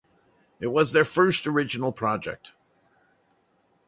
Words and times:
It 0.59 0.69
was 0.69 0.93
their 0.93 1.05
first 1.05 1.45
original 1.45 1.91
project. 1.91 2.53